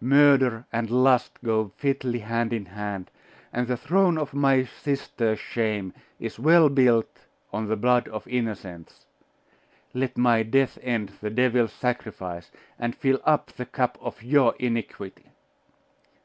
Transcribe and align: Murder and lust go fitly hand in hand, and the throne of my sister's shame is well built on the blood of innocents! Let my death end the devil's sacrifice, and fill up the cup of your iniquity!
Murder 0.00 0.66
and 0.72 0.90
lust 0.90 1.38
go 1.44 1.70
fitly 1.76 2.18
hand 2.18 2.52
in 2.52 2.64
hand, 2.66 3.08
and 3.52 3.68
the 3.68 3.76
throne 3.76 4.18
of 4.18 4.34
my 4.34 4.64
sister's 4.64 5.38
shame 5.38 5.92
is 6.18 6.40
well 6.40 6.68
built 6.68 7.26
on 7.52 7.68
the 7.68 7.76
blood 7.76 8.08
of 8.08 8.26
innocents! 8.26 9.06
Let 9.94 10.18
my 10.18 10.42
death 10.42 10.76
end 10.82 11.12
the 11.20 11.30
devil's 11.30 11.72
sacrifice, 11.72 12.50
and 12.80 12.96
fill 12.96 13.20
up 13.24 13.52
the 13.52 13.64
cup 13.64 13.96
of 14.00 14.24
your 14.24 14.56
iniquity! 14.58 15.26